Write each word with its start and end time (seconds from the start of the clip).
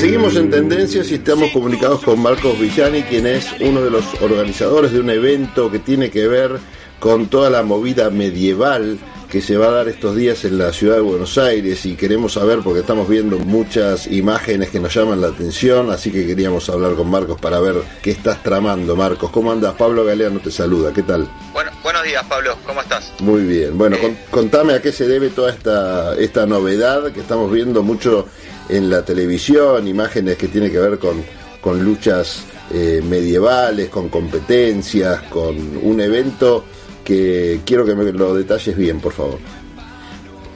Seguimos 0.00 0.34
en 0.36 0.48
tendencias 0.48 1.10
y 1.10 1.16
estamos 1.16 1.50
comunicados 1.50 2.02
con 2.02 2.22
Marcos 2.22 2.58
Villani, 2.58 3.02
quien 3.02 3.26
es 3.26 3.46
uno 3.60 3.82
de 3.82 3.90
los 3.90 4.02
organizadores 4.22 4.92
de 4.92 5.00
un 5.00 5.10
evento 5.10 5.70
que 5.70 5.78
tiene 5.78 6.10
que 6.10 6.26
ver 6.26 6.58
con 6.98 7.26
toda 7.26 7.50
la 7.50 7.62
movida 7.62 8.08
medieval 8.08 8.98
que 9.28 9.42
se 9.42 9.58
va 9.58 9.66
a 9.66 9.70
dar 9.72 9.88
estos 9.88 10.16
días 10.16 10.42
en 10.46 10.56
la 10.56 10.72
ciudad 10.72 10.94
de 10.94 11.02
Buenos 11.02 11.36
Aires 11.36 11.84
y 11.84 11.96
queremos 11.96 12.32
saber 12.32 12.60
porque 12.64 12.80
estamos 12.80 13.10
viendo 13.10 13.38
muchas 13.40 14.06
imágenes 14.06 14.70
que 14.70 14.80
nos 14.80 14.94
llaman 14.94 15.20
la 15.20 15.28
atención, 15.28 15.90
así 15.90 16.10
que 16.10 16.26
queríamos 16.26 16.70
hablar 16.70 16.94
con 16.94 17.10
Marcos 17.10 17.38
para 17.38 17.60
ver 17.60 17.74
qué 18.00 18.12
estás 18.12 18.42
tramando, 18.42 18.96
Marcos. 18.96 19.28
¿Cómo 19.30 19.52
andas? 19.52 19.74
Pablo 19.74 20.06
Galeano 20.06 20.40
te 20.40 20.50
saluda, 20.50 20.94
¿qué 20.94 21.02
tal? 21.02 21.28
Bueno, 21.52 21.72
buenos 21.82 22.04
días, 22.04 22.24
Pablo, 22.26 22.56
¿cómo 22.66 22.80
estás? 22.80 23.12
Muy 23.20 23.42
bien, 23.42 23.76
bueno, 23.76 23.96
eh, 23.96 24.16
contame 24.30 24.72
a 24.72 24.80
qué 24.80 24.92
se 24.92 25.06
debe 25.06 25.28
toda 25.28 25.50
esta, 25.50 26.14
esta 26.16 26.46
novedad 26.46 27.12
que 27.12 27.20
estamos 27.20 27.52
viendo 27.52 27.82
mucho 27.82 28.26
en 28.70 28.90
la 28.90 29.04
televisión, 29.04 29.86
imágenes 29.88 30.36
que 30.36 30.48
tienen 30.48 30.70
que 30.70 30.78
ver 30.78 30.98
con, 30.98 31.24
con 31.60 31.82
luchas 31.82 32.44
eh, 32.72 33.00
medievales, 33.02 33.88
con 33.88 34.08
competencias, 34.08 35.22
con 35.22 35.76
un 35.82 36.00
evento 36.00 36.64
que 37.04 37.60
quiero 37.66 37.84
que 37.84 37.94
me 37.94 38.10
lo 38.12 38.34
detalles 38.34 38.76
bien, 38.76 39.00
por 39.00 39.12
favor. 39.12 39.38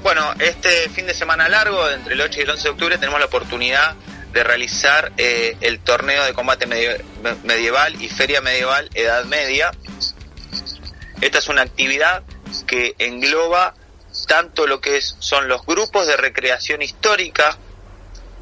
Bueno, 0.02 0.32
este 0.38 0.88
fin 0.90 1.06
de 1.06 1.14
semana 1.14 1.48
largo, 1.48 1.90
entre 1.90 2.14
el 2.14 2.20
8 2.20 2.40
y 2.40 2.42
el 2.42 2.50
11 2.50 2.62
de 2.62 2.70
octubre, 2.70 2.98
tenemos 2.98 3.18
la 3.18 3.26
oportunidad 3.26 3.96
de 4.32 4.44
realizar 4.44 5.12
eh, 5.16 5.56
el 5.60 5.78
torneo 5.80 6.24
de 6.24 6.34
combate 6.34 6.66
medieval 7.44 8.00
y 8.02 8.08
feria 8.08 8.40
medieval 8.40 8.90
Edad 8.94 9.24
Media. 9.24 9.70
Esta 11.20 11.38
es 11.38 11.48
una 11.48 11.62
actividad 11.62 12.22
que 12.66 12.94
engloba 12.98 13.74
tanto 14.26 14.66
lo 14.66 14.80
que 14.80 14.98
es, 14.98 15.16
son 15.18 15.48
los 15.48 15.64
grupos 15.64 16.06
de 16.06 16.16
recreación 16.16 16.82
histórica, 16.82 17.58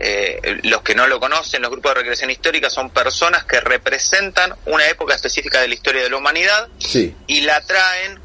eh, 0.05 0.59
los 0.65 0.83
que 0.83 0.97
no 0.97 1.07
lo 1.07 1.21
conocen, 1.21 1.63
los 1.63 1.71
grupos 1.71 1.93
de 1.93 2.01
recreación 2.01 2.29
histórica 2.29 2.69
son 2.71 2.91
personas 2.91 3.45
que 3.45 3.61
representan 3.61 4.53
una 4.67 4.89
época 4.89 5.15
específica 5.15 5.61
de 5.61 5.69
la 5.69 5.75
historia 5.75 6.03
de 6.03 6.11
la 6.11 6.17
humanidad 6.17 6.69
y 7.29 7.43
la 7.43 7.61
traen 7.61 8.19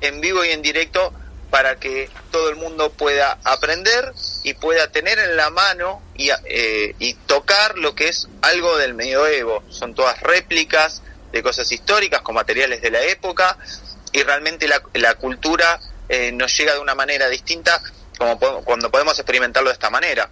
en 0.00 0.20
vivo 0.20 0.44
y 0.44 0.48
en 0.48 0.62
directo 0.62 1.12
para 1.48 1.76
que 1.76 2.10
todo 2.32 2.48
el 2.48 2.56
mundo 2.56 2.90
pueda 2.90 3.38
aprender 3.44 4.12
y 4.42 4.54
pueda 4.54 4.90
tener 4.90 5.20
en 5.20 5.36
la 5.36 5.50
mano 5.50 6.02
y, 6.16 6.30
eh, 6.46 6.96
y 6.98 7.14
tocar 7.14 7.78
lo 7.78 7.94
que 7.94 8.08
es 8.08 8.26
algo 8.42 8.76
del 8.76 8.94
medioevo. 8.94 9.62
Son 9.68 9.94
todas 9.94 10.20
réplicas 10.20 11.02
de 11.30 11.40
cosas 11.44 11.70
históricas 11.70 12.22
con 12.22 12.34
materiales 12.34 12.82
de 12.82 12.90
la 12.90 13.02
época 13.02 13.56
y 14.12 14.24
realmente 14.24 14.66
la, 14.66 14.82
la 14.94 15.14
cultura 15.14 15.78
eh, 16.08 16.32
nos 16.32 16.56
llega 16.56 16.74
de 16.74 16.80
una 16.80 16.96
manera 16.96 17.28
distinta 17.28 17.80
como 18.18 18.38
cuando 18.38 18.90
podemos 18.90 19.16
experimentarlo 19.18 19.70
de 19.70 19.74
esta 19.74 19.88
manera. 19.88 20.28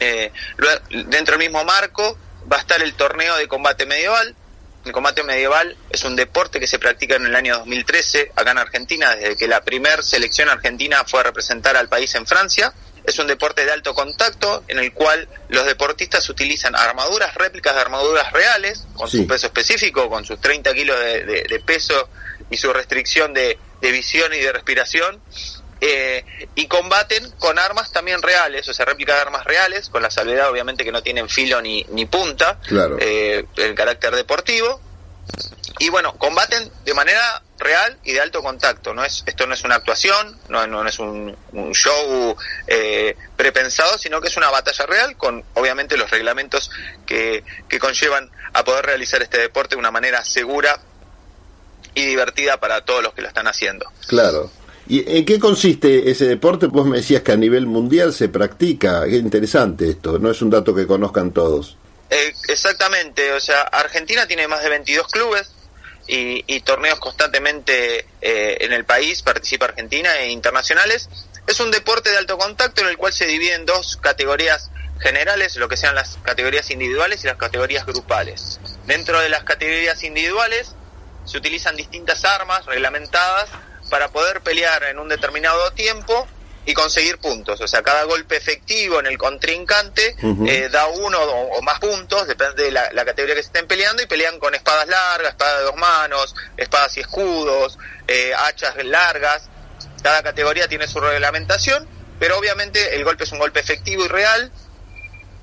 Eh, 0.00 0.32
dentro 0.90 1.36
del 1.36 1.48
mismo 1.48 1.64
marco 1.64 2.18
va 2.50 2.56
a 2.56 2.60
estar 2.60 2.82
el 2.82 2.94
torneo 2.94 3.36
de 3.36 3.48
combate 3.48 3.86
medieval. 3.86 4.34
El 4.84 4.92
combate 4.92 5.24
medieval 5.24 5.76
es 5.90 6.04
un 6.04 6.14
deporte 6.14 6.60
que 6.60 6.66
se 6.66 6.78
practica 6.78 7.16
en 7.16 7.26
el 7.26 7.34
año 7.34 7.58
2013 7.58 8.32
acá 8.36 8.52
en 8.52 8.58
Argentina, 8.58 9.16
desde 9.16 9.36
que 9.36 9.48
la 9.48 9.62
primer 9.62 10.04
selección 10.04 10.48
argentina 10.48 11.04
fue 11.04 11.20
a 11.20 11.22
representar 11.24 11.76
al 11.76 11.88
país 11.88 12.14
en 12.14 12.26
Francia. 12.26 12.72
Es 13.04 13.18
un 13.18 13.26
deporte 13.26 13.64
de 13.64 13.72
alto 13.72 13.94
contacto 13.94 14.64
en 14.68 14.78
el 14.78 14.92
cual 14.92 15.28
los 15.48 15.64
deportistas 15.64 16.28
utilizan 16.28 16.74
armaduras, 16.74 17.34
réplicas 17.34 17.74
de 17.74 17.80
armaduras 17.80 18.32
reales, 18.32 18.84
con 18.94 19.08
su 19.08 19.26
peso 19.26 19.46
específico, 19.46 20.08
con 20.08 20.24
sus 20.24 20.40
30 20.40 20.72
kilos 20.74 20.98
de, 20.98 21.62
peso 21.64 22.08
y 22.50 22.56
su 22.56 22.72
restricción 22.72 23.32
de, 23.32 23.58
de 23.80 23.90
visión 23.92 24.32
y 24.34 24.38
de 24.38 24.52
respiración 24.52 25.20
eh, 25.80 26.24
y 26.54 26.66
combaten 26.68 27.30
con 27.38 27.58
armas 27.58 27.92
también 27.92 28.22
reales, 28.22 28.68
o 28.68 28.74
sea, 28.74 28.86
réplica 28.86 29.14
de 29.14 29.20
armas 29.20 29.44
reales, 29.44 29.88
con 29.90 30.02
la 30.02 30.10
salvedad 30.10 30.50
obviamente 30.50 30.84
que 30.84 30.92
no 30.92 31.02
tienen 31.02 31.28
filo 31.28 31.60
ni, 31.60 31.84
ni 31.90 32.06
punta, 32.06 32.58
claro. 32.66 32.96
eh, 33.00 33.44
el 33.56 33.74
carácter 33.74 34.14
deportivo. 34.14 34.80
Y 35.78 35.90
bueno, 35.90 36.16
combaten 36.16 36.70
de 36.84 36.94
manera 36.94 37.42
real 37.58 37.98
y 38.04 38.12
de 38.12 38.20
alto 38.20 38.42
contacto. 38.42 38.94
No 38.94 39.04
es, 39.04 39.22
esto 39.26 39.46
no 39.46 39.52
es 39.52 39.62
una 39.64 39.74
actuación, 39.74 40.38
no, 40.48 40.66
no 40.66 40.86
es 40.86 40.98
un, 40.98 41.36
show 41.72 42.34
eh, 42.66 43.14
prepensado, 43.36 43.98
sino 43.98 44.20
que 44.22 44.28
es 44.28 44.36
una 44.38 44.50
batalla 44.50 44.86
real 44.86 45.16
con 45.16 45.44
obviamente 45.54 45.98
los 45.98 46.10
reglamentos 46.10 46.70
que, 47.04 47.44
que 47.68 47.78
conllevan 47.78 48.30
a 48.54 48.64
poder 48.64 48.86
realizar 48.86 49.20
este 49.22 49.38
deporte 49.38 49.74
de 49.74 49.80
una 49.80 49.90
manera 49.90 50.24
segura 50.24 50.80
y 51.94 52.06
divertida 52.06 52.58
para 52.58 52.82
todos 52.82 53.02
los 53.02 53.12
que 53.12 53.22
lo 53.22 53.28
están 53.28 53.46
haciendo. 53.46 53.90
Claro. 54.06 54.50
¿Y 54.88 55.18
en 55.18 55.24
qué 55.24 55.40
consiste 55.40 56.10
ese 56.10 56.26
deporte? 56.26 56.68
Pues 56.68 56.86
me 56.86 56.98
decías 56.98 57.22
que 57.22 57.32
a 57.32 57.36
nivel 57.36 57.66
mundial 57.66 58.12
se 58.12 58.28
practica. 58.28 59.04
Qué 59.04 59.16
interesante 59.16 59.88
esto, 59.90 60.18
no 60.18 60.30
es 60.30 60.40
un 60.42 60.50
dato 60.50 60.74
que 60.74 60.86
conozcan 60.86 61.32
todos. 61.32 61.76
Eh, 62.08 62.32
exactamente, 62.48 63.32
o 63.32 63.40
sea, 63.40 63.62
Argentina 63.62 64.26
tiene 64.26 64.46
más 64.46 64.62
de 64.62 64.68
22 64.68 65.08
clubes 65.08 65.50
y, 66.06 66.60
torneos 66.60 67.00
constantemente 67.00 68.06
eh, 68.20 68.58
en 68.60 68.72
el 68.72 68.84
país, 68.84 69.22
participa 69.22 69.66
Argentina 69.66 70.16
e 70.20 70.30
internacionales. 70.30 71.08
Es 71.48 71.58
un 71.58 71.72
deporte 71.72 72.10
de 72.10 72.18
alto 72.18 72.38
contacto 72.38 72.82
en 72.82 72.88
el 72.88 72.96
cual 72.96 73.12
se 73.12 73.26
divide 73.26 73.54
en 73.54 73.66
dos 73.66 73.96
categorías 73.96 74.70
generales, 75.00 75.56
lo 75.56 75.68
que 75.68 75.76
sean 75.76 75.94
las 75.94 76.18
categorías 76.22 76.70
individuales 76.70 77.24
y 77.24 77.26
las 77.26 77.36
categorías 77.36 77.86
grupales. 77.86 78.60
Dentro 78.86 79.20
de 79.20 79.28
las 79.28 79.42
categorías 79.42 80.02
individuales 80.04 80.74
se 81.24 81.38
utilizan 81.38 81.76
distintas 81.76 82.24
armas 82.24 82.64
reglamentadas 82.66 83.48
para 83.90 84.08
poder 84.08 84.40
pelear 84.40 84.84
en 84.84 84.98
un 84.98 85.08
determinado 85.08 85.70
tiempo 85.72 86.26
y 86.66 86.74
conseguir 86.74 87.18
puntos. 87.18 87.60
O 87.60 87.68
sea, 87.68 87.82
cada 87.82 88.04
golpe 88.04 88.36
efectivo 88.36 88.98
en 88.98 89.06
el 89.06 89.16
contrincante 89.16 90.16
eh, 90.46 90.68
da 90.70 90.88
uno 90.88 91.18
o, 91.20 91.62
más 91.62 91.78
puntos, 91.78 92.26
depende 92.26 92.64
de 92.64 92.70
la, 92.72 93.04
categoría 93.04 93.36
que 93.36 93.42
se 93.42 93.48
estén 93.48 93.68
peleando, 93.68 94.02
y 94.02 94.06
pelean 94.06 94.38
con 94.40 94.54
espadas 94.54 94.88
largas, 94.88 95.30
espadas 95.30 95.58
de 95.58 95.64
dos 95.64 95.76
manos, 95.76 96.34
espadas 96.56 96.96
y 96.96 97.00
escudos, 97.00 97.78
eh, 98.08 98.32
hachas 98.36 98.84
largas. 98.84 99.48
Cada 100.02 100.22
categoría 100.22 100.68
tiene 100.68 100.88
su 100.88 101.00
reglamentación, 101.00 101.86
pero 102.18 102.36
obviamente 102.36 102.96
el 102.96 103.04
golpe 103.04 103.24
es 103.24 103.32
un 103.32 103.38
golpe 103.38 103.60
efectivo 103.60 104.04
y 104.04 104.08
real, 104.08 104.50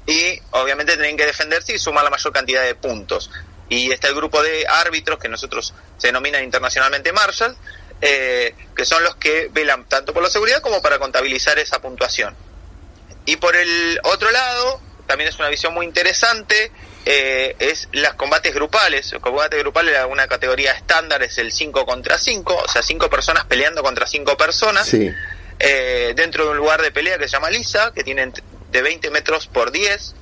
y 0.06 0.42
obviamente 0.52 0.98
tienen 0.98 1.16
que 1.16 1.26
defenderse 1.26 1.74
y 1.74 1.80
sumar 1.80 2.04
la 2.04 2.10
mayor 2.10 2.34
cantidad 2.34 2.64
de 2.64 2.76
puntos. 2.76 3.32
Y 3.70 3.92
está 3.92 4.10
el 4.10 4.16
grupo 4.16 4.44
de 4.44 4.68
árbitros 4.68 5.20
que 5.20 5.30
nosotros 5.30 5.74
se 5.98 6.08
denominan 6.08 6.44
internacionalmente 6.44 7.14
Marshall, 7.14 7.56
eh, 8.06 8.54
que 8.76 8.84
son 8.84 9.02
los 9.02 9.16
que 9.16 9.50
velan 9.54 9.88
tanto 9.88 10.14
por 10.14 10.22
la 10.22 10.30
seguridad 10.30 10.60
como 10.62 10.82
para 10.82 11.00
contabilizar 11.00 11.58
esa 11.58 11.82
puntuación. 11.82 12.36
Y 13.26 13.38
por 13.38 13.56
el 13.56 13.98
otro 14.04 14.30
lado, 14.30 14.82
también 15.08 15.30
es 15.30 15.40
una 15.40 15.48
visión 15.48 15.74
muy 15.74 15.86
interesante, 15.86 16.70
eh, 17.06 17.56
es 17.60 17.88
los 17.94 18.14
combates 18.16 18.54
grupales. 18.54 19.14
El 19.14 19.22
combate 19.22 19.58
grupal 19.58 19.88
es 19.88 20.04
una 20.06 20.28
categoría 20.28 20.74
estándar, 20.74 21.24
es 21.24 21.38
el 21.38 21.54
5 21.54 21.86
contra 21.86 22.18
5, 22.18 22.54
o 22.54 22.68
sea, 22.68 22.84
5 22.84 23.10
personas 23.10 23.46
peleando 23.46 23.82
contra 23.82 24.06
5 24.06 24.36
personas. 24.36 24.94
Eh, 25.60 26.14
dentro 26.14 26.44
de 26.44 26.52
un 26.52 26.58
lugar 26.58 26.82
de 26.82 26.92
pelea 26.92 27.18
que 27.18 27.30
se 27.30 27.38
llama 27.38 27.50
Lisa, 27.52 27.94
que 27.96 28.04
tiene 28.04 28.34
de 28.70 28.82
20 28.82 29.12
metros 29.12 29.48
por 29.48 29.72
10 29.72 30.14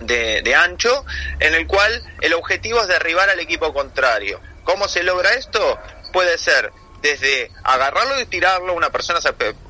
de, 0.00 0.40
de 0.42 0.54
ancho, 0.54 1.04
en 1.40 1.54
el 1.54 1.66
cual 1.66 2.02
el 2.22 2.32
objetivo 2.32 2.80
es 2.80 2.88
derribar 2.88 3.28
al 3.28 3.40
equipo 3.40 3.74
contrario. 3.74 4.40
¿Cómo 4.64 4.88
se 4.88 5.02
logra 5.02 5.34
esto? 5.34 5.78
Puede 6.10 6.38
ser 6.38 6.72
desde 7.02 7.50
agarrarlo 7.64 8.20
y 8.20 8.26
tirarlo, 8.26 8.74
una 8.74 8.90
persona 8.90 9.20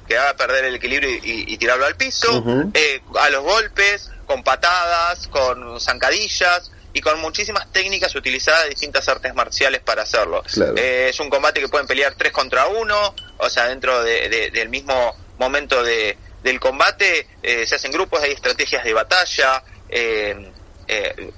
que 0.06 0.18
haga 0.18 0.34
perder 0.34 0.64
el 0.64 0.74
equilibrio 0.74 1.10
y, 1.22 1.56
tirarlo 1.58 1.86
al 1.86 1.96
piso, 1.96 2.44
eh, 2.74 3.00
a 3.18 3.30
los 3.30 3.42
golpes, 3.44 4.10
con 4.26 4.42
patadas, 4.42 5.28
con 5.28 5.80
zancadillas 5.80 6.70
y 6.92 7.00
con 7.00 7.20
muchísimas 7.20 7.70
técnicas 7.72 8.14
utilizadas 8.14 8.64
de 8.64 8.70
distintas 8.70 9.08
artes 9.08 9.34
marciales 9.34 9.80
para 9.80 10.02
hacerlo. 10.02 10.42
Eh, 10.76 11.08
es 11.10 11.20
un 11.20 11.30
combate 11.30 11.60
que 11.60 11.68
pueden 11.68 11.86
pelear 11.86 12.14
tres 12.16 12.32
contra 12.32 12.66
uno, 12.66 13.14
o 13.38 13.48
sea, 13.48 13.68
dentro 13.68 14.02
del 14.02 14.68
mismo 14.68 15.14
momento 15.38 15.82
de, 15.82 16.18
del 16.42 16.58
combate 16.58 17.26
eh, 17.42 17.66
se 17.66 17.76
hacen 17.76 17.92
grupos, 17.92 18.22
hay 18.22 18.32
estrategias 18.32 18.84
de 18.84 18.92
batalla, 18.92 19.62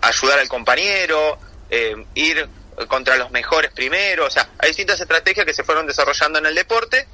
ayudar 0.01 0.39
al 0.39 0.49
compañero, 0.49 1.39
ir 2.15 2.49
contra 2.89 3.17
los 3.17 3.31
mejores 3.31 3.71
primero, 3.73 4.27
o 4.27 4.31
sea, 4.31 4.49
hay 4.59 4.69
distintas 4.69 5.01
estrategias 5.01 5.47
que 5.47 5.55
se 5.55 5.65
fueron 5.65 5.87
desarrollando 5.87 6.39
en 6.39 6.47
el 6.47 6.55
deporte 6.55 7.07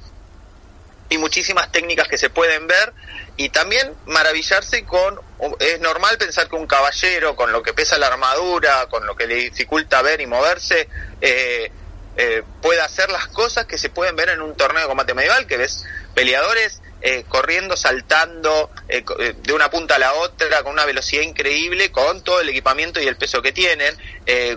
y 1.09 1.17
muchísimas 1.17 1.71
técnicas 1.71 2.07
que 2.07 2.17
se 2.17 2.29
pueden 2.29 2.67
ver 2.67 2.93
y 3.35 3.49
también 3.49 3.93
maravillarse 4.05 4.83
con, 4.85 5.19
es 5.59 5.79
normal 5.79 6.17
pensar 6.17 6.47
que 6.47 6.55
un 6.55 6.67
caballero 6.67 7.35
con 7.35 7.51
lo 7.51 7.63
que 7.63 7.73
pesa 7.73 7.97
la 7.97 8.07
armadura, 8.07 8.87
con 8.87 9.05
lo 9.05 9.15
que 9.15 9.27
le 9.27 9.35
dificulta 9.35 10.01
ver 10.01 10.21
y 10.21 10.27
moverse, 10.27 10.87
eh, 11.21 11.71
eh, 12.17 12.43
puede 12.61 12.81
hacer 12.81 13.09
las 13.09 13.27
cosas 13.27 13.65
que 13.65 13.77
se 13.77 13.89
pueden 13.89 14.15
ver 14.15 14.29
en 14.29 14.41
un 14.41 14.55
torneo 14.55 14.83
de 14.83 14.87
combate 14.87 15.13
medieval, 15.13 15.47
que 15.47 15.57
ves 15.57 15.85
peleadores 16.13 16.81
eh, 17.01 17.23
corriendo, 17.29 17.77
saltando 17.77 18.71
de 18.87 19.53
una 19.53 19.71
punta 19.71 19.95
a 19.95 19.99
la 19.99 20.13
otra 20.13 20.61
con 20.63 20.73
una 20.73 20.85
velocidad 20.85 21.21
increíble, 21.23 21.91
con 21.91 22.21
todo 22.23 22.41
el 22.41 22.49
equipamiento 22.49 22.99
y 23.01 23.07
el 23.07 23.15
peso 23.15 23.41
que 23.41 23.53
tienen, 23.53 23.97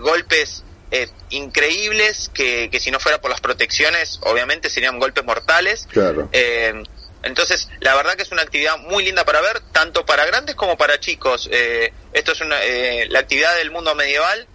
golpes 0.01 0.62
eh, 0.93 1.09
increíbles 1.31 2.29
que, 2.33 2.69
que, 2.71 2.79
si 2.79 2.91
no 2.91 2.99
fuera 2.99 3.19
por 3.19 3.31
las 3.31 3.41
protecciones, 3.41 4.19
obviamente 4.21 4.69
serían 4.69 4.99
golpes 4.99 5.23
mortales. 5.25 5.87
Claro. 5.91 6.29
Eh, 6.31 6.83
Entonces, 7.23 7.69
la 7.79 7.95
verdad 7.95 8.15
que 8.15 8.23
es 8.23 8.31
una 8.31 8.41
actividad 8.41 8.77
muy 8.77 9.03
linda 9.03 9.23
para 9.23 9.41
ver, 9.41 9.61
tanto 9.71 10.05
para 10.05 10.25
grandes 10.25 10.55
como 10.55 10.75
para 10.75 10.99
chicos. 10.99 11.47
Eh, 11.51 11.93
esto 12.11 12.33
es 12.33 12.41
una, 12.41 12.61
eh, 12.63 13.07
la 13.09 13.19
actividad 13.19 13.55
del 13.55 13.71
mundo 13.71 13.95
medieval 13.95 14.45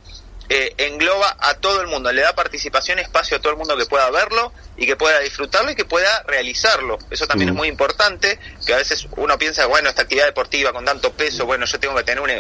eh, 0.50 0.74
engloba 0.78 1.36
a 1.40 1.54
todo 1.54 1.82
el 1.82 1.88
mundo, 1.88 2.10
le 2.10 2.22
da 2.22 2.34
participación, 2.34 2.98
espacio 2.98 3.36
a 3.36 3.40
todo 3.40 3.52
el 3.52 3.58
mundo 3.58 3.76
que 3.76 3.84
pueda 3.84 4.08
verlo 4.10 4.52
y 4.78 4.86
que 4.86 4.96
pueda 4.96 5.20
disfrutarlo 5.20 5.70
y 5.70 5.74
que 5.74 5.84
pueda 5.84 6.22
realizarlo. 6.22 6.98
Eso 7.10 7.26
también 7.26 7.50
es 7.50 7.54
muy 7.54 7.68
importante, 7.68 8.38
que 8.64 8.72
a 8.72 8.78
veces 8.78 9.06
uno 9.16 9.36
piensa, 9.36 9.66
bueno, 9.66 9.90
esta 9.90 10.02
actividad 10.02 10.26
deportiva 10.26 10.72
con 10.72 10.86
tanto 10.86 11.12
peso, 11.12 11.44
bueno, 11.44 11.66
yo 11.66 11.78
tengo 11.78 11.94
que 11.96 12.04
tener 12.04 12.22
un, 12.22 12.30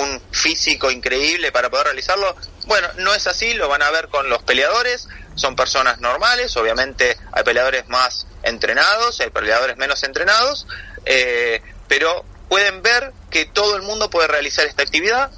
un 0.00 0.22
físico 0.30 0.90
increíble 0.90 1.52
para 1.52 1.68
poder 1.68 1.86
realizarlo. 1.86 2.34
Bueno, 2.66 2.88
no 2.98 3.14
es 3.14 3.26
así, 3.26 3.52
lo 3.54 3.68
van 3.68 3.82
a 3.82 3.90
ver 3.90 4.08
con 4.08 4.30
los 4.30 4.42
peleadores, 4.44 5.08
son 5.34 5.54
personas 5.54 6.00
normales, 6.00 6.56
obviamente 6.56 7.18
hay 7.32 7.44
peleadores 7.44 7.86
más 7.88 8.26
entrenados, 8.42 9.20
hay 9.20 9.30
peleadores 9.30 9.76
menos 9.76 10.02
entrenados, 10.04 10.66
eh, 11.04 11.60
pero 11.86 12.24
pueden 12.48 12.82
ver 12.82 13.12
que 13.30 13.44
todo 13.44 13.76
el 13.76 13.82
mundo 13.82 14.08
puede 14.08 14.28
realizar 14.28 14.66
esta 14.66 14.82
actividad 14.82 15.30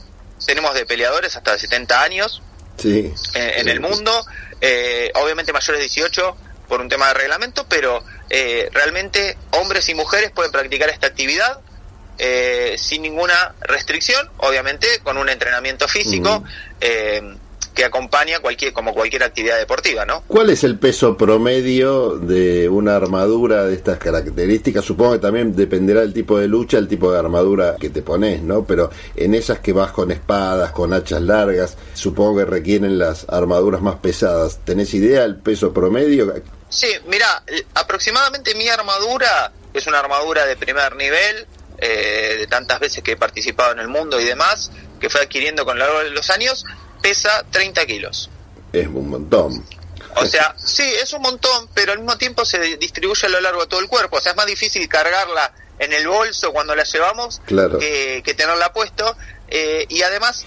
tenemos 0.47 0.75
de 0.75 0.87
peleadores 0.87 1.37
hasta 1.37 1.53
de 1.53 1.59
70 1.59 2.03
años 2.03 2.43
sí, 2.77 3.13
en, 3.35 3.69
el 3.69 3.81
mundo, 3.81 4.25
eh, 4.61 5.11
obviamente 5.15 5.53
mayores 5.53 5.79
de 5.79 5.85
18 5.85 6.37
por 6.69 6.81
un 6.81 6.89
tema 6.89 7.09
de 7.09 7.15
reglamento, 7.15 7.67
pero 7.69 8.05
eh, 8.29 8.69
realmente 8.73 9.37
hombres 9.53 9.89
y 9.89 9.95
mujeres 9.95 10.31
pueden 10.31 10.53
practicar 10.53 10.89
esta 10.89 11.09
actividad 11.09 11.61
eh, 12.19 12.77
sin 12.79 13.03
ninguna 13.03 13.55
restricción, 13.61 14.31
obviamente 14.39 14.87
con 15.03 15.17
un 15.17 15.29
entrenamiento 15.29 15.89
físico 15.89 16.45
que 17.81 17.87
acompaña 17.87 18.41
cualquier 18.41 18.75
como 18.75 18.93
cualquier 18.93 19.23
actividad 19.23 19.57
deportiva, 19.57 20.05
¿no? 20.05 20.23
¿Cuál 20.27 20.51
es 20.51 20.65
el 20.65 20.79
peso 20.79 21.17
promedio 21.17 22.19
de 22.19 22.69
una 22.69 22.95
armadura 22.95 23.65
de 23.65 23.75
estas 23.75 23.97
características? 23.97 24.85
Supongo 24.85 25.13
que 25.13 25.21
también 25.21 25.57
dependerá 25.57 26.03
del 26.03 26.13
tipo 26.13 26.39
de 26.39 26.47
lucha, 26.47 26.77
el 26.77 26.89
tipo 26.89 27.11
de 27.11 27.19
armadura 27.19 27.77
que 27.81 27.89
te 27.89 28.03
pones, 28.03 28.43
¿no? 28.43 28.67
Pero 28.67 28.91
en 29.17 29.35
esas 29.35 29.61
que 29.61 29.73
vas 29.73 29.93
con 29.93 30.11
espadas, 30.11 30.73
con 30.73 30.93
hachas 30.93 31.23
largas, 31.23 31.79
supongo 31.95 32.41
que 32.41 32.45
requieren 32.45 32.99
las 32.99 33.25
armaduras 33.31 33.81
más 33.81 33.95
pesadas. 33.97 34.59
¿Tenés 34.63 34.93
idea 34.93 35.23
del 35.23 35.37
peso 35.37 35.73
promedio? 35.73 36.35
Sí, 36.69 36.93
mira, 37.07 37.43
aproximadamente 37.73 38.55
mi 38.57 38.69
armadura 38.69 39.53
es 39.73 39.87
una 39.87 40.01
armadura 40.01 40.45
de 40.45 40.55
primer 40.59 40.97
nivel, 40.97 41.47
eh, 41.79 42.37
de 42.41 42.47
tantas 42.47 42.79
veces 42.79 43.03
que 43.03 43.13
he 43.13 43.17
participado 43.17 43.73
en 43.73 43.79
el 43.79 43.89
mundo 43.89 44.21
y 44.21 44.25
demás, 44.27 44.71
que 45.01 45.09
fue 45.09 45.23
adquiriendo 45.23 45.65
con 45.65 45.79
lo 45.79 45.87
largo 45.87 46.01
de 46.01 46.11
los 46.11 46.29
años, 46.29 46.67
pesa 47.01 47.45
30 47.51 47.87
kilos. 47.87 48.31
Es 48.73 48.87
un 48.87 49.11
montón. 49.11 49.65
O 50.17 50.27
sea, 50.27 50.55
sí, 50.59 50.83
es 50.83 51.13
un 51.13 51.23
montón, 51.23 51.69
pero 51.75 51.93
al 51.93 51.99
mismo 51.99 52.17
tiempo 52.19 52.45
se 52.45 52.77
distribuye 52.77 53.27
a 53.27 53.31
lo 53.31 53.41
largo 53.41 53.63
de 53.63 53.67
todo 53.69 53.81
el 53.81 53.89
cuerpo. 53.89 54.17
O 54.17 54.21
sea, 54.21 54.33
es 54.33 54.37
más 54.37 54.47
difícil 54.47 54.89
cargarla 54.89 55.53
en 55.79 55.93
el 55.93 56.07
bolso 56.07 56.53
cuando 56.53 56.75
la 56.75 56.85
llevamos 56.85 57.41
que, 57.47 58.35
tenerla 58.37 58.73
puesto. 58.73 59.17
Eh, 59.49 59.87
y 59.89 60.03
además 60.03 60.45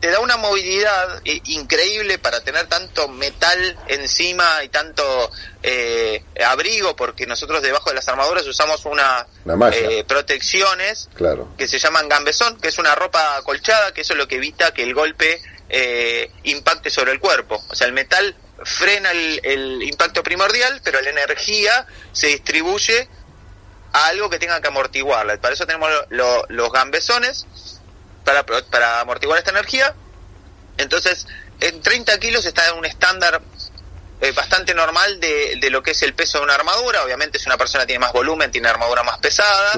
te 0.00 0.10
da 0.10 0.20
una 0.20 0.36
movilidad 0.36 1.22
eh, 1.24 1.40
increíble 1.46 2.18
para 2.18 2.42
tener 2.42 2.66
tanto 2.66 3.08
metal 3.08 3.78
encima 3.88 4.62
y 4.62 4.68
tanto 4.68 5.30
eh, 5.62 6.22
abrigo, 6.44 6.94
porque 6.94 7.26
nosotros 7.26 7.62
debajo 7.62 7.88
de 7.88 7.96
las 7.96 8.06
armaduras 8.08 8.46
usamos 8.46 8.84
una, 8.84 9.26
protecciones 10.06 11.08
que 11.56 11.66
se 11.66 11.78
llaman 11.78 12.08
gambesón, 12.08 12.58
que 12.60 12.68
es 12.68 12.78
una 12.78 12.94
ropa 12.94 13.36
acolchada, 13.36 13.94
que 13.94 14.02
eso 14.02 14.12
es 14.12 14.18
lo 14.18 14.28
que 14.28 14.36
evita 14.36 14.74
que 14.74 14.82
el 14.82 14.92
golpe 14.92 15.40
eh, 15.68 16.30
impacte 16.44 16.90
sobre 16.90 17.12
el 17.12 17.20
cuerpo. 17.20 17.62
O 17.68 17.74
sea, 17.74 17.86
el 17.86 17.92
metal 17.92 18.36
frena 18.64 19.10
el, 19.10 19.82
impacto 19.82 20.22
primordial, 20.22 20.80
pero 20.84 21.00
la 21.00 21.10
energía 21.10 21.86
se 22.12 22.28
distribuye 22.28 23.08
a 23.92 24.06
algo 24.06 24.30
que 24.30 24.38
tenga 24.38 24.60
que 24.60 24.68
amortiguarla. 24.68 25.36
Para 25.40 25.54
eso 25.54 25.66
tenemos 25.66 25.90
los 26.10 26.72
gambesones, 26.72 27.46
para, 28.24 28.44
para 28.44 29.00
amortiguar 29.00 29.38
esta 29.38 29.50
energía. 29.50 29.94
Entonces, 30.78 31.26
en 31.60 31.80
30 31.80 32.18
kilos 32.18 32.44
está 32.44 32.68
en 32.68 32.78
un 32.78 32.84
estándar 32.84 33.40
eh, 34.20 34.32
bastante 34.32 34.74
normal 34.74 35.20
de, 35.20 35.56
de, 35.60 35.70
lo 35.70 35.82
que 35.82 35.90
es 35.90 36.02
el 36.02 36.14
peso 36.14 36.38
de 36.38 36.44
una 36.44 36.54
armadura. 36.54 37.04
Obviamente, 37.04 37.38
si 37.38 37.46
una 37.46 37.58
persona 37.58 37.86
tiene 37.86 37.98
más 37.98 38.12
volumen, 38.12 38.50
tiene 38.50 38.68
armadura 38.68 39.02
más 39.02 39.18
pesada. 39.18 39.72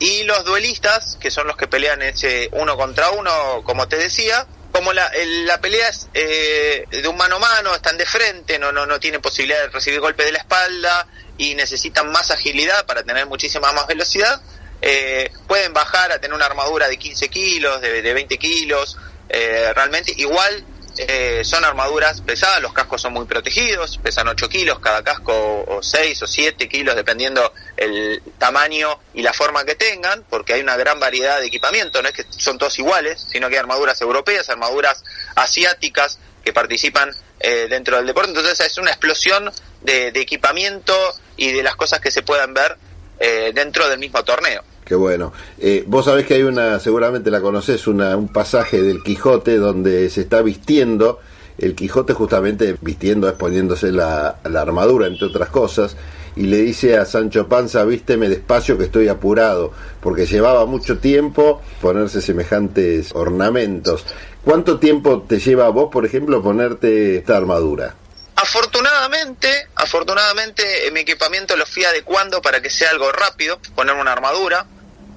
Y 0.00 0.24
los 0.24 0.44
duelistas, 0.44 1.16
que 1.20 1.30
son 1.30 1.46
los 1.46 1.56
que 1.56 1.68
pelean 1.68 2.02
ese 2.02 2.48
uno 2.52 2.76
contra 2.76 3.10
uno, 3.10 3.62
como 3.64 3.88
te 3.88 3.96
decía, 3.96 4.46
como 4.72 4.92
la, 4.94 5.10
la 5.44 5.60
pelea 5.60 5.88
es 5.88 6.08
eh, 6.14 6.86
de 6.90 7.06
un 7.06 7.16
mano 7.16 7.36
a 7.36 7.38
mano, 7.38 7.74
están 7.74 7.98
de 7.98 8.06
frente, 8.06 8.58
no, 8.58 8.72
no, 8.72 8.86
no 8.86 8.98
tienen 8.98 9.20
posibilidad 9.20 9.60
de 9.60 9.68
recibir 9.68 10.00
golpes 10.00 10.24
de 10.24 10.32
la 10.32 10.38
espalda 10.38 11.06
y 11.36 11.54
necesitan 11.54 12.10
más 12.10 12.30
agilidad 12.30 12.86
para 12.86 13.02
tener 13.02 13.26
muchísima 13.26 13.70
más 13.72 13.86
velocidad, 13.86 14.40
eh, 14.80 15.30
pueden 15.46 15.74
bajar 15.74 16.10
a 16.10 16.18
tener 16.20 16.34
una 16.34 16.46
armadura 16.46 16.88
de 16.88 16.96
15 16.96 17.28
kilos, 17.28 17.80
de, 17.82 18.00
de 18.00 18.14
20 18.14 18.38
kilos, 18.38 18.96
eh, 19.28 19.72
realmente 19.74 20.12
igual 20.16 20.64
eh, 20.98 21.42
son 21.44 21.64
armaduras 21.64 22.20
pesadas, 22.20 22.60
los 22.60 22.72
cascos 22.72 23.00
son 23.00 23.14
muy 23.14 23.24
protegidos, 23.24 23.98
pesan 23.98 24.28
8 24.28 24.48
kilos 24.48 24.78
cada 24.78 25.02
casco 25.02 25.64
o 25.66 25.82
6 25.82 26.22
o 26.22 26.26
7 26.26 26.68
kilos 26.68 26.94
dependiendo 26.94 27.52
el 27.76 28.22
tamaño 28.38 28.98
y 29.14 29.22
la 29.22 29.32
forma 29.32 29.64
que 29.64 29.74
tengan, 29.74 30.24
porque 30.28 30.54
hay 30.54 30.60
una 30.60 30.76
gran 30.76 31.00
variedad 31.00 31.40
de 31.40 31.46
equipamiento, 31.46 32.02
no 32.02 32.08
es 32.08 32.14
que 32.14 32.26
son 32.28 32.58
todos 32.58 32.78
iguales, 32.78 33.26
sino 33.30 33.48
que 33.48 33.54
hay 33.54 33.60
armaduras 33.60 34.00
europeas, 34.02 34.50
armaduras 34.50 35.02
asiáticas 35.34 36.18
que 36.44 36.52
participan 36.52 37.10
eh, 37.40 37.66
dentro 37.68 37.96
del 37.96 38.06
deporte, 38.06 38.30
entonces 38.30 38.60
es 38.60 38.78
una 38.78 38.90
explosión 38.90 39.50
de, 39.80 40.08
equipamiento 40.08 40.94
y 41.36 41.52
de 41.52 41.62
las 41.62 41.76
cosas 41.76 42.00
que 42.00 42.10
se 42.10 42.22
puedan 42.22 42.54
ver 42.54 42.76
eh, 43.18 43.52
dentro 43.54 43.88
del 43.88 43.98
mismo 43.98 44.22
torneo. 44.22 44.62
Qué 44.84 44.94
bueno. 44.94 45.32
Eh, 45.58 45.84
vos 45.86 46.04
sabés 46.04 46.26
que 46.26 46.34
hay 46.34 46.42
una, 46.42 46.78
seguramente 46.80 47.30
la 47.30 47.40
conocés, 47.40 47.86
una, 47.86 48.16
un 48.16 48.28
pasaje 48.28 48.82
del 48.82 49.02
Quijote 49.02 49.56
donde 49.56 50.10
se 50.10 50.22
está 50.22 50.42
vistiendo, 50.42 51.20
el 51.58 51.74
Quijote 51.74 52.14
justamente 52.14 52.76
vistiendo, 52.80 53.28
exponiéndose 53.28 53.92
la, 53.92 54.40
la 54.44 54.60
armadura, 54.60 55.06
entre 55.06 55.28
otras 55.28 55.50
cosas, 55.50 55.96
y 56.34 56.42
le 56.42 56.58
dice 56.58 56.96
a 56.96 57.04
Sancho 57.04 57.46
Panza, 57.46 57.84
vísteme 57.84 58.28
despacio 58.28 58.76
que 58.76 58.84
estoy 58.84 59.08
apurado, 59.08 59.70
porque 60.00 60.26
llevaba 60.26 60.66
mucho 60.66 60.98
tiempo 60.98 61.60
ponerse 61.80 62.20
semejantes 62.20 63.14
ornamentos. 63.14 64.04
¿Cuánto 64.44 64.78
tiempo 64.78 65.22
te 65.22 65.38
lleva 65.38 65.66
a 65.66 65.70
vos, 65.70 65.90
por 65.92 66.04
ejemplo, 66.04 66.42
ponerte 66.42 67.18
esta 67.18 67.36
armadura? 67.36 67.94
Afortunadamente, 68.42 69.68
afortunadamente 69.76 70.90
mi 70.90 71.00
equipamiento 71.00 71.56
lo 71.56 71.64
fui 71.64 71.84
adecuando 71.84 72.42
para 72.42 72.60
que 72.60 72.70
sea 72.70 72.90
algo 72.90 73.12
rápido, 73.12 73.60
ponerme 73.76 74.00
una 74.00 74.12
armadura, 74.12 74.66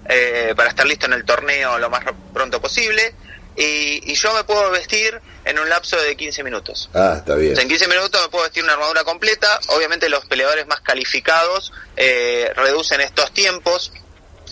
eh, 0.07 0.53
para 0.55 0.69
estar 0.69 0.85
listo 0.85 1.07
en 1.07 1.13
el 1.13 1.25
torneo 1.25 1.79
lo 1.79 1.89
más 1.89 2.03
pronto 2.33 2.61
posible. 2.61 3.15
Y, 3.57 4.13
yo 4.13 4.33
me 4.33 4.43
puedo 4.43 4.69
vestir 4.69 5.19
en 5.45 5.57
un 5.57 5.69
lapso 5.69 5.97
de 5.97 6.15
15 6.15 6.43
minutos. 6.43 6.89
Ah, 6.93 7.15
está 7.17 7.35
bien. 7.35 7.57
en 7.57 7.67
15 7.67 7.87
minutos 7.87 8.21
me 8.21 8.29
puedo 8.29 8.43
vestir 8.43 8.63
una 8.63 8.73
armadura 8.73 9.03
completa. 9.03 9.59
Obviamente 9.69 10.07
los 10.09 10.25
peleadores 10.25 10.67
más 10.67 10.81
calificados 10.81 11.73
eh, 11.95 12.51
reducen 12.55 13.01
estos 13.01 13.33
tiempos 13.33 13.91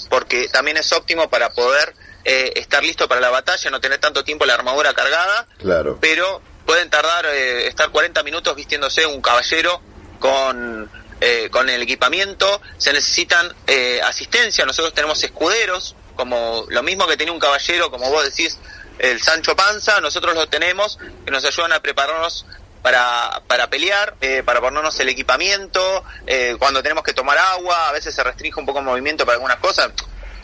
porque 0.09 0.47
también 0.47 0.77
es 0.77 0.91
óptimo 0.93 1.29
para 1.29 1.51
poder 1.51 1.93
eh, 2.25 2.53
estar 2.55 2.83
listo 2.83 3.07
para 3.07 3.21
la 3.21 3.29
batalla, 3.29 3.69
no 3.69 3.81
tener 3.81 3.99
tanto 3.99 4.23
tiempo 4.23 4.45
la 4.45 4.55
armadura 4.55 4.93
cargada. 4.93 5.47
Claro. 5.59 5.97
Pero 6.01 6.41
pueden 6.65 6.89
tardar, 6.89 7.25
eh, 7.25 7.67
estar 7.67 7.89
40 7.89 8.23
minutos 8.23 8.55
vistiéndose 8.55 9.05
un 9.05 9.21
caballero 9.21 9.81
con, 10.19 10.89
eh, 11.21 11.49
con 11.51 11.69
el 11.69 11.81
equipamiento, 11.81 12.61
se 12.77 12.93
necesitan 12.93 13.53
eh, 13.67 14.01
asistencia, 14.03 14.65
nosotros 14.65 14.93
tenemos 14.93 15.23
escuderos, 15.23 15.95
como 16.15 16.65
lo 16.69 16.83
mismo 16.83 17.07
que 17.07 17.17
tiene 17.17 17.31
un 17.31 17.39
caballero, 17.39 17.91
como 17.91 18.09
vos 18.09 18.23
decís, 18.23 18.59
el 18.99 19.21
Sancho 19.21 19.55
Panza, 19.55 19.99
nosotros 20.01 20.35
lo 20.35 20.47
tenemos, 20.47 20.99
que 21.25 21.31
nos 21.31 21.43
ayudan 21.43 21.73
a 21.73 21.81
prepararnos 21.81 22.45
para, 22.83 23.41
para 23.47 23.69
pelear, 23.69 24.15
para 24.45 24.61
ponernos 24.61 24.99
el 24.99 25.09
equipamiento, 25.09 26.03
cuando 26.59 26.83
tenemos 26.83 27.03
que 27.03 27.13
tomar 27.13 27.37
agua, 27.37 27.89
a 27.89 27.91
veces 27.91 28.13
se 28.13 28.23
restringe 28.23 28.59
un 28.59 28.67
poco 28.67 28.79
el 28.79 28.85
movimiento 28.85 29.25
para 29.25 29.35
algunas 29.35 29.57
cosas, 29.57 29.91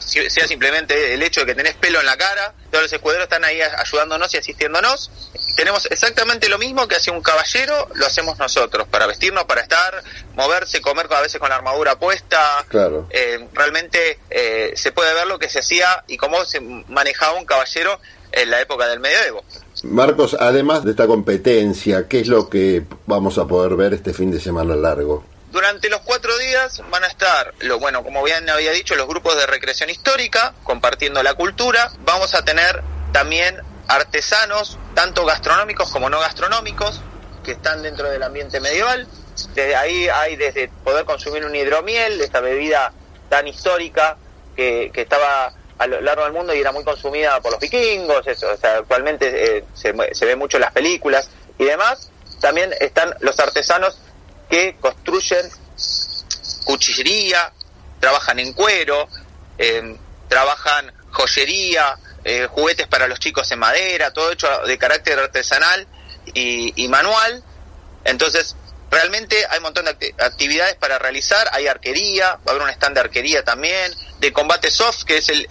sea 0.09 0.47
simplemente 0.47 1.13
el 1.13 1.21
hecho 1.21 1.41
de 1.41 1.47
que 1.47 1.55
tenés 1.55 1.75
pelo 1.75 1.99
en 1.99 2.05
la 2.05 2.17
cara, 2.17 2.53
todos 2.71 2.83
los 2.83 2.93
escuderos 2.93 3.23
están 3.23 3.43
ahí 3.43 3.61
ayudándonos 3.61 4.33
y 4.33 4.37
asistiéndonos. 4.37 5.11
Tenemos 5.55 5.85
exactamente 5.91 6.49
lo 6.49 6.57
mismo 6.57 6.87
que 6.87 6.95
hacía 6.95 7.13
un 7.13 7.21
caballero, 7.21 7.89
lo 7.95 8.05
hacemos 8.05 8.37
nosotros, 8.39 8.87
para 8.87 9.07
vestirnos, 9.07 9.45
para 9.45 9.61
estar, 9.61 10.03
moverse, 10.35 10.81
comer 10.81 11.07
a 11.09 11.21
veces 11.21 11.39
con 11.39 11.49
la 11.49 11.55
armadura 11.55 11.97
puesta. 11.97 12.65
Claro. 12.67 13.07
Eh, 13.09 13.47
realmente 13.53 14.19
eh, 14.29 14.73
se 14.75 14.91
puede 14.91 15.13
ver 15.13 15.27
lo 15.27 15.39
que 15.39 15.49
se 15.49 15.59
hacía 15.59 16.03
y 16.07 16.17
cómo 16.17 16.45
se 16.45 16.59
manejaba 16.59 17.33
un 17.33 17.45
caballero 17.45 17.99
en 18.31 18.49
la 18.49 18.61
época 18.61 18.87
del 18.87 18.99
medioevo. 18.99 19.43
Marcos, 19.83 20.35
además 20.39 20.83
de 20.83 20.91
esta 20.91 21.07
competencia, 21.07 22.07
¿qué 22.07 22.19
es 22.19 22.27
lo 22.27 22.49
que 22.49 22.83
vamos 23.05 23.37
a 23.37 23.45
poder 23.45 23.75
ver 23.75 23.93
este 23.93 24.13
fin 24.13 24.31
de 24.31 24.39
semana 24.39 24.75
largo? 24.75 25.23
Durante 25.51 25.89
los 25.89 26.01
cuatro 26.01 26.37
días 26.37 26.81
van 26.91 27.03
a 27.03 27.07
estar, 27.07 27.53
lo, 27.59 27.79
bueno, 27.79 28.03
como 28.03 28.23
bien 28.23 28.47
había 28.49 28.71
dicho, 28.71 28.95
los 28.95 29.07
grupos 29.07 29.35
de 29.35 29.47
recreación 29.47 29.89
histórica, 29.89 30.53
compartiendo 30.63 31.23
la 31.23 31.33
cultura. 31.33 31.91
Vamos 32.01 32.35
a 32.35 32.45
tener 32.45 32.83
también 33.11 33.59
artesanos, 33.87 34.77
tanto 34.93 35.25
gastronómicos 35.25 35.89
como 35.91 36.07
no 36.09 36.19
gastronómicos, 36.19 37.01
que 37.43 37.53
están 37.53 37.81
dentro 37.81 38.09
del 38.11 38.21
ambiente 38.21 38.59
medieval. 38.59 39.07
Desde 39.55 39.75
ahí 39.75 40.07
hay 40.07 40.35
desde 40.35 40.67
poder 40.83 41.05
consumir 41.05 41.43
un 41.43 41.55
hidromiel, 41.55 42.21
esta 42.21 42.41
bebida 42.41 42.93
tan 43.29 43.47
histórica 43.47 44.17
que, 44.55 44.91
que 44.93 45.01
estaba 45.01 45.53
a 45.79 45.87
lo 45.87 46.01
largo 46.01 46.25
del 46.25 46.33
mundo 46.33 46.53
y 46.53 46.59
era 46.59 46.71
muy 46.71 46.83
consumida 46.83 47.39
por 47.41 47.53
los 47.53 47.59
vikingos, 47.59 48.27
eso, 48.27 48.51
o 48.51 48.57
sea, 48.57 48.79
actualmente 48.79 49.57
eh, 49.57 49.65
se, 49.73 49.95
se 50.11 50.25
ve 50.25 50.35
mucho 50.35 50.57
en 50.57 50.61
las 50.61 50.73
películas 50.73 51.29
y 51.57 51.63
demás. 51.63 52.11
También 52.39 52.73
están 52.79 53.15
los 53.21 53.39
artesanos 53.39 53.97
que 54.49 54.75
construyen 54.79 55.49
cuchillería, 56.65 57.51
trabajan 57.99 58.39
en 58.39 58.53
cuero, 58.53 59.07
eh, 59.57 59.97
trabajan 60.27 60.91
joyería, 61.11 61.97
eh, 62.23 62.47
juguetes 62.49 62.87
para 62.87 63.07
los 63.07 63.19
chicos 63.19 63.51
en 63.51 63.59
madera, 63.59 64.11
todo 64.11 64.31
hecho 64.31 64.47
de 64.65 64.77
carácter 64.77 65.19
artesanal 65.19 65.87
y, 66.33 66.83
y 66.83 66.87
manual. 66.87 67.43
Entonces, 68.03 68.55
realmente 68.89 69.35
hay 69.49 69.57
un 69.57 69.63
montón 69.63 69.85
de 69.85 70.15
actividades 70.19 70.75
para 70.75 70.99
realizar, 70.99 71.47
hay 71.51 71.67
arquería, 71.67 72.31
va 72.35 72.41
a 72.47 72.49
haber 72.51 72.63
un 72.63 72.69
stand 72.69 72.95
de 72.95 73.01
arquería 73.01 73.43
también, 73.43 73.93
de 74.19 74.33
combate 74.33 74.69
soft, 74.69 75.03
que 75.03 75.17
es 75.17 75.29
el, 75.29 75.47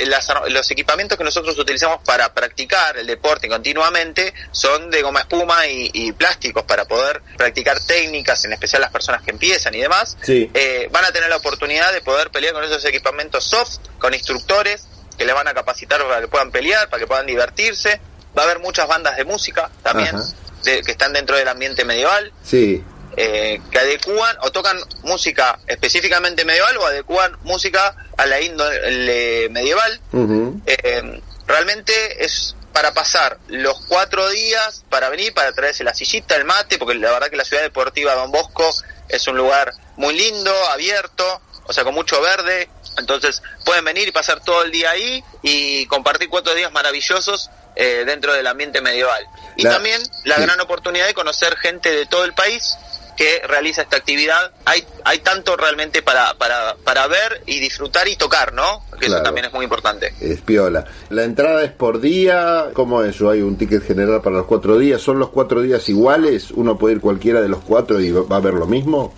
los 0.48 0.70
equipamientos 0.70 1.16
que 1.16 1.24
nosotros 1.24 1.58
utilizamos 1.58 2.00
para 2.04 2.32
practicar 2.34 2.98
el 2.98 3.06
deporte 3.06 3.48
continuamente, 3.48 4.34
son 4.52 4.90
de 4.90 5.02
goma 5.02 5.20
espuma 5.20 5.66
y, 5.66 6.12
plásticos 6.12 6.64
para 6.64 6.86
poder 6.86 7.22
practicar 7.36 7.78
técnicas, 7.80 8.44
en 8.44 8.52
especial 8.52 8.82
las 8.82 8.90
personas 8.90 9.22
que 9.22 9.30
empiezan 9.30 9.74
y 9.74 9.80
demás. 9.80 10.16
Eh, 10.26 10.88
van 10.90 11.04
a 11.04 11.12
tener 11.12 11.28
la 11.28 11.36
oportunidad 11.36 11.92
de 11.92 12.00
poder 12.00 12.30
pelear 12.30 12.54
con 12.54 12.64
esos 12.64 12.84
equipamientos 12.84 13.44
soft, 13.44 13.78
con 13.98 14.14
instructores 14.14 14.86
que 15.16 15.24
les 15.24 15.34
van 15.34 15.48
a 15.48 15.54
capacitar 15.54 16.02
para 16.06 16.20
que 16.20 16.28
puedan 16.28 16.50
pelear, 16.50 16.88
para 16.88 17.00
que 17.00 17.06
puedan 17.06 17.26
divertirse. 17.26 18.00
Va 18.36 18.42
a 18.42 18.44
haber 18.44 18.58
muchas 18.60 18.86
bandas 18.86 19.16
de 19.16 19.24
música 19.24 19.70
también, 19.82 20.16
que 20.64 20.90
están 20.90 21.12
dentro 21.12 21.36
del 21.36 21.48
ambiente 21.48 21.84
medieval. 21.84 22.32
Sí. 22.42 22.84
Eh, 23.20 23.60
que 23.72 23.78
adecúan 23.80 24.36
o 24.42 24.52
tocan 24.52 24.78
música 25.02 25.58
específicamente 25.66 26.44
medieval 26.44 26.76
o 26.76 26.86
adecúan 26.86 27.36
música 27.42 27.96
a 28.16 28.26
la 28.26 28.40
índole 28.40 29.48
medieval. 29.48 30.00
Eh, 30.64 31.20
realmente 31.44 32.24
es 32.24 32.54
para 32.72 32.94
pasar 32.94 33.38
los 33.48 33.84
cuatro 33.88 34.28
días, 34.28 34.84
para 34.88 35.08
venir, 35.08 35.34
para 35.34 35.50
traerse 35.50 35.82
la 35.82 35.94
sillita, 35.94 36.36
el 36.36 36.44
mate, 36.44 36.78
porque 36.78 36.94
la 36.94 37.10
verdad 37.10 37.28
que 37.28 37.36
la 37.36 37.44
ciudad 37.44 37.64
deportiva 37.64 38.14
Don 38.14 38.30
Bosco 38.30 38.72
es 39.08 39.26
un 39.26 39.36
lugar 39.36 39.72
muy 39.96 40.16
lindo, 40.16 40.52
abierto, 40.70 41.42
o 41.64 41.72
sea, 41.72 41.82
con 41.82 41.94
mucho 41.94 42.20
verde. 42.20 42.70
Entonces 42.98 43.42
pueden 43.64 43.84
venir 43.84 44.06
y 44.06 44.12
pasar 44.12 44.44
todo 44.44 44.62
el 44.62 44.70
día 44.70 44.92
ahí 44.92 45.24
y 45.42 45.86
compartir 45.86 46.28
cuatro 46.28 46.54
días 46.54 46.70
maravillosos 46.70 47.50
eh, 47.74 48.04
dentro 48.06 48.32
del 48.32 48.46
ambiente 48.46 48.80
medieval. 48.80 49.26
Y 49.56 49.64
también 49.64 50.00
la 50.24 50.36
gran 50.38 50.60
oportunidad 50.60 51.08
de 51.08 51.14
conocer 51.14 51.56
gente 51.56 51.90
de 51.90 52.06
todo 52.06 52.24
el 52.24 52.32
país 52.32 52.76
que 53.18 53.42
realiza 53.46 53.82
esta 53.82 53.96
actividad. 53.96 54.52
Hay, 54.64 54.86
hay 55.04 55.18
tanto 55.18 55.56
realmente 55.56 56.02
para, 56.02 56.34
para, 56.34 56.76
para 56.84 57.08
ver 57.08 57.42
y 57.46 57.58
disfrutar 57.58 58.06
y 58.06 58.14
tocar, 58.14 58.52
¿no? 58.52 58.84
Que 58.98 59.06
eso 59.06 59.20
también 59.22 59.46
es 59.46 59.52
muy 59.52 59.64
importante. 59.64 60.14
Es 60.20 60.40
piola. 60.40 60.84
¿La 61.10 61.24
entrada 61.24 61.64
es 61.64 61.72
por 61.72 62.00
día? 62.00 62.70
¿Cómo 62.74 63.02
es 63.02 63.16
eso? 63.16 63.28
¿Hay 63.28 63.42
un 63.42 63.58
ticket 63.58 63.84
general 63.84 64.22
para 64.22 64.36
los 64.36 64.46
cuatro 64.46 64.78
días? 64.78 65.02
¿Son 65.02 65.18
los 65.18 65.30
cuatro 65.30 65.62
días 65.62 65.88
iguales? 65.88 66.52
¿Uno 66.52 66.78
puede 66.78 66.94
ir 66.94 67.00
cualquiera 67.00 67.40
de 67.40 67.48
los 67.48 67.60
cuatro 67.64 68.00
y 68.00 68.12
va 68.12 68.36
a 68.36 68.40
ver 68.40 68.54
lo 68.54 68.66
mismo? 68.66 69.12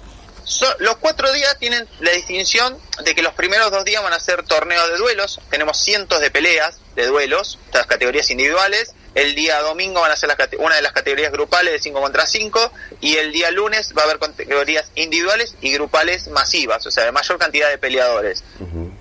los 0.81 0.97
cuatro 0.97 1.33
días 1.33 1.57
tienen 1.61 1.87
la 2.01 2.11
distinción 2.11 2.77
de 3.05 3.15
que 3.15 3.23
los 3.23 3.35
primeros 3.35 3.71
dos 3.71 3.85
días 3.85 4.03
van 4.03 4.13
a 4.13 4.19
ser 4.19 4.43
torneos 4.43 4.89
de 4.91 4.97
duelos. 4.97 5.41
Tenemos 5.49 5.79
cientos 5.79 6.21
de 6.21 6.31
peleas 6.31 6.81
de 6.97 7.07
duelos, 7.07 7.59
estas 7.67 7.87
categorías 7.87 8.31
individuales. 8.31 8.95
El 9.15 9.35
día 9.35 9.61
domingo 9.61 10.01
van 10.01 10.13
a 10.13 10.17
ser 10.17 10.29
las, 10.29 10.39
una 10.59 10.77
de 10.77 10.83
las 10.83 10.93
categorías 10.93 11.33
grupales 11.33 11.73
de 11.73 11.81
5 11.81 12.01
contra 12.01 12.27
5 12.27 12.73
y 13.01 13.17
el 13.17 13.33
día 13.33 13.51
lunes 13.51 13.93
va 13.97 14.03
a 14.03 14.05
haber 14.05 14.19
categorías 14.19 14.91
individuales 14.95 15.57
y 15.61 15.73
grupales 15.73 16.29
masivas, 16.29 16.87
o 16.87 16.91
sea, 16.91 17.05
de 17.05 17.13
mayor 17.13 17.39
cantidad 17.39 17.69
de 17.69 17.79
peleadores 17.79 18.45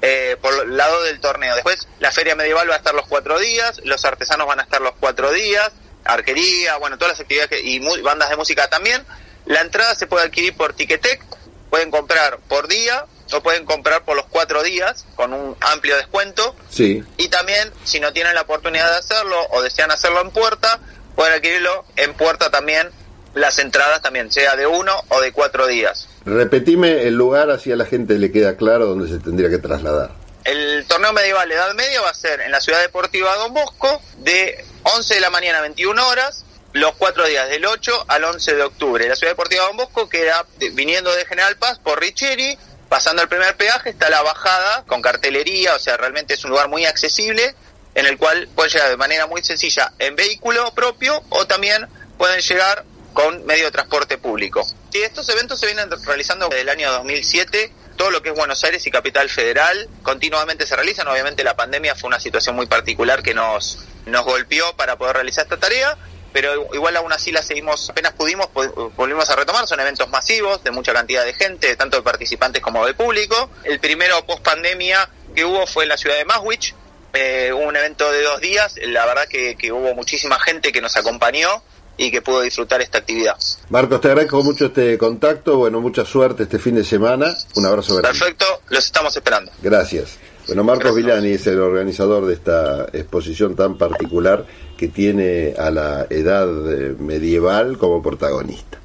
eh, 0.01 0.35
por 0.41 0.53
el 0.63 0.75
lado 0.75 1.03
del 1.03 1.19
torneo. 1.19 1.53
Después 1.53 1.87
la 1.99 2.11
feria 2.11 2.35
medieval 2.35 2.69
va 2.69 2.73
a 2.73 2.77
estar 2.77 2.95
los 2.95 3.07
cuatro 3.07 3.37
días, 3.37 3.81
los 3.83 4.03
artesanos 4.03 4.47
van 4.47 4.59
a 4.59 4.63
estar 4.63 4.81
los 4.81 4.93
cuatro 4.99 5.31
días, 5.31 5.71
arquería, 6.03 6.77
bueno, 6.77 6.97
todas 6.97 7.13
las 7.13 7.21
actividades 7.21 7.61
y 7.63 7.79
bandas 8.01 8.29
de 8.29 8.35
música 8.35 8.67
también. 8.67 9.05
La 9.45 9.61
entrada 9.61 9.93
se 9.93 10.07
puede 10.07 10.25
adquirir 10.25 10.55
por 10.55 10.73
Ticketek, 10.73 11.23
pueden 11.69 11.91
comprar 11.91 12.39
por 12.47 12.67
día 12.67 13.05
o 13.33 13.41
pueden 13.41 13.65
comprar 13.65 14.03
por 14.03 14.15
los 14.15 14.25
cuatro 14.25 14.63
días 14.63 15.05
con 15.15 15.33
un 15.33 15.55
amplio 15.61 15.95
descuento. 15.97 16.55
Sí. 16.69 17.03
Y 17.17 17.27
también, 17.29 17.71
si 17.83 17.99
no 17.99 18.13
tienen 18.13 18.35
la 18.35 18.41
oportunidad 18.41 18.89
de 18.91 18.97
hacerlo 18.97 19.37
o 19.51 19.61
desean 19.61 19.91
hacerlo 19.91 20.21
en 20.21 20.31
puerta, 20.31 20.79
pueden 21.15 21.33
adquirirlo 21.33 21.85
en 21.95 22.13
puerta 22.13 22.49
también, 22.49 22.89
las 23.35 23.59
entradas 23.59 24.01
también, 24.01 24.31
sea 24.31 24.55
de 24.55 24.67
uno 24.67 24.93
o 25.09 25.21
de 25.21 25.31
cuatro 25.31 25.67
días. 25.67 26.07
Repetime 26.25 27.03
el 27.03 27.15
lugar, 27.15 27.49
así 27.49 27.71
a 27.71 27.75
la 27.75 27.85
gente 27.85 28.17
le 28.17 28.31
queda 28.31 28.57
claro 28.57 28.87
dónde 28.87 29.07
se 29.07 29.19
tendría 29.19 29.49
que 29.49 29.57
trasladar. 29.57 30.11
El 30.43 30.85
torneo 30.87 31.13
medieval 31.13 31.51
Edad 31.51 31.73
Media 31.75 32.01
va 32.01 32.09
a 32.09 32.13
ser 32.13 32.41
en 32.41 32.51
la 32.51 32.61
ciudad 32.61 32.81
deportiva 32.81 33.35
Don 33.35 33.53
Bosco 33.53 34.01
de 34.19 34.63
11 34.83 35.15
de 35.15 35.19
la 35.19 35.29
mañana 35.29 35.59
a 35.59 35.61
21 35.61 36.07
horas 36.07 36.45
los 36.73 36.93
cuatro 36.95 37.25
días, 37.25 37.49
del 37.49 37.65
8 37.65 38.05
al 38.07 38.23
11 38.23 38.55
de 38.55 38.63
octubre. 38.63 39.07
La 39.07 39.15
ciudad 39.15 39.33
deportiva 39.33 39.65
Don 39.65 39.77
Bosco 39.77 40.07
queda 40.07 40.45
viniendo 40.73 41.11
de 41.11 41.25
General 41.25 41.55
Paz 41.57 41.79
por 41.79 41.99
Richeri, 41.99 42.57
pasando 42.89 43.21
el 43.21 43.29
primer 43.29 43.55
peaje, 43.55 43.91
está 43.91 44.09
la 44.09 44.21
bajada 44.21 44.83
con 44.85 45.01
cartelería, 45.01 45.75
o 45.75 45.79
sea, 45.79 45.95
realmente 45.97 46.33
es 46.33 46.43
un 46.43 46.49
lugar 46.51 46.67
muy 46.67 46.85
accesible 46.85 47.55
en 47.95 48.05
el 48.05 48.17
cual 48.17 48.47
pueden 48.55 48.71
llegar 48.71 48.89
de 48.89 48.97
manera 48.97 49.27
muy 49.27 49.43
sencilla 49.43 49.93
en 49.99 50.15
vehículo 50.15 50.71
propio 50.73 51.23
o 51.29 51.45
también 51.45 51.87
pueden 52.17 52.41
llegar 52.41 52.83
con 53.13 53.45
medio 53.45 53.65
de 53.65 53.71
transporte 53.71 54.17
público. 54.17 54.65
Y 54.93 54.99
estos 54.99 55.27
eventos 55.29 55.59
se 55.59 55.67
vienen 55.67 55.89
realizando 56.05 56.47
desde 56.49 56.61
el 56.61 56.69
año 56.69 56.91
2007 56.91 57.71
todo 57.95 58.11
lo 58.11 58.21
que 58.21 58.29
es 58.29 58.35
Buenos 58.35 58.63
Aires 58.63 58.87
y 58.87 58.91
Capital 58.91 59.29
Federal 59.29 59.89
continuamente 60.03 60.65
se 60.65 60.75
realizan. 60.75 61.07
Obviamente 61.07 61.43
la 61.43 61.55
pandemia 61.55 61.95
fue 61.95 62.07
una 62.07 62.19
situación 62.19 62.55
muy 62.55 62.65
particular 62.65 63.21
que 63.21 63.33
nos, 63.33 63.79
nos 64.05 64.23
golpeó 64.23 64.73
para 64.77 64.97
poder 64.97 65.15
realizar 65.15 65.43
esta 65.43 65.57
tarea, 65.57 65.97
pero 66.31 66.69
igual 66.73 66.95
aún 66.97 67.11
así 67.11 67.31
la 67.31 67.41
seguimos, 67.41 67.89
apenas 67.89 68.13
pudimos, 68.13 68.49
volvimos 68.95 69.29
a 69.29 69.35
retomar, 69.35 69.67
son 69.67 69.79
eventos 69.79 70.09
masivos, 70.09 70.63
de 70.63 70.71
mucha 70.71 70.93
cantidad 70.93 71.25
de 71.25 71.33
gente, 71.33 71.75
tanto 71.75 71.97
de 71.97 72.03
participantes 72.03 72.61
como 72.61 72.85
de 72.85 72.93
público. 72.93 73.49
El 73.63 73.79
primero 73.79 74.25
post 74.25 74.43
pandemia 74.43 75.09
que 75.35 75.45
hubo 75.45 75.65
fue 75.67 75.83
en 75.83 75.89
la 75.89 75.97
ciudad 75.97 76.17
de 76.17 76.25
Maswich, 76.25 76.75
eh, 77.13 77.51
un 77.53 77.75
evento 77.75 78.11
de 78.11 78.21
dos 78.21 78.39
días, 78.39 78.75
la 78.83 79.05
verdad 79.05 79.27
que, 79.27 79.71
hubo 79.71 79.93
muchísima 79.95 80.39
gente 80.39 80.71
que 80.71 80.81
nos 80.81 80.95
acompañó 80.95 81.49
y 81.97 82.11
que 82.11 82.21
pudo 82.21 82.41
disfrutar 82.41 82.81
esta 82.81 82.99
actividad. 82.99 83.35
Marcos, 83.69 83.99
te 83.99 84.07
agradezco 84.07 84.41
mucho 84.43 84.67
este 84.67 84.97
contacto, 84.97 85.57
bueno, 85.57 85.81
mucha 85.81 86.05
suerte 86.05 86.43
este 86.43 86.59
fin 86.59 86.75
de 86.75 86.83
semana, 86.83 87.35
un 87.55 87.65
abrazo 87.65 87.95
grande. 87.95 88.17
Perfecto, 88.17 88.45
los 88.69 88.85
estamos 88.85 89.15
esperando. 89.15 89.51
Gracias. 89.61 90.17
Bueno, 90.47 90.63
Marcos 90.63 90.95
Villani 90.95 91.33
es 91.33 91.45
el 91.47 91.59
organizador 91.59 92.25
de 92.25 92.33
esta 92.33 92.85
exposición 92.93 93.55
tan 93.55 93.77
particular 93.77 94.45
que 94.79 94.87
tiene 94.87 95.55
a 95.59 95.69
la 95.71 96.07
edad 96.09 96.47
eh, 96.71 96.95
medieval 96.97 97.77
como 97.77 98.01
protagonista. 98.01 98.77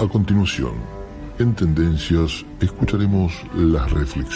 A 0.00 0.08
continuación, 0.08 0.72
en 1.38 1.54
Tendencias, 1.54 2.44
escucharemos 2.60 3.32
las 3.54 3.88
reflexiones 3.92 4.16